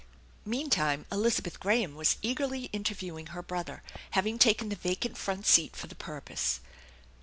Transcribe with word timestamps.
Meantime 0.45 1.05
Elizabeth 1.11 1.59
Graham 1.59 1.93
was 1.93 2.17
eagerly 2.23 2.71
interviewing 2.73 3.27
her 3.27 3.43
brother, 3.43 3.83
having 4.17 4.39
taken 4.39 4.69
the 4.69 4.75
vacant 4.75 5.15
front 5.15 5.45
seat 5.45 5.75
for 5.75 5.85
the 5.85 5.93
purpose. 5.93 6.59